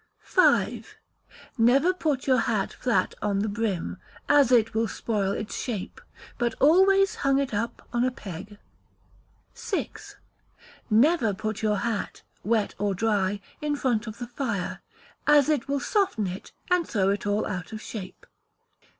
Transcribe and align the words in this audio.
v. 0.25 0.83
Never 1.59 1.93
put 1.93 2.25
your 2.25 2.39
hat 2.39 2.73
flat 2.73 3.13
on 3.21 3.37
the 3.37 3.47
brim, 3.47 3.97
as 4.27 4.51
it 4.51 4.73
will 4.73 4.87
spoil 4.87 5.31
its 5.31 5.55
shape; 5.55 6.01
but 6.39 6.55
always 6.59 7.13
hung 7.21 7.37
it 7.37 7.53
up 7.53 7.87
on 7.93 8.03
a 8.03 8.09
peg. 8.09 8.57
vi. 9.53 9.89
Never 10.89 11.35
put 11.35 11.61
your 11.61 11.77
hat, 11.77 12.23
wet 12.43 12.73
or 12.79 12.95
dry, 12.95 13.41
in 13.61 13.75
front 13.75 14.07
of 14.07 14.17
the 14.17 14.25
fire, 14.25 14.81
as 15.27 15.49
it 15.49 15.67
will 15.67 15.79
soften 15.79 16.25
it, 16.25 16.51
and 16.71 16.87
throw 16.89 17.09
it 17.09 17.27
all 17.27 17.45
out 17.45 17.71
of 17.71 17.79
shape. 17.79 18.25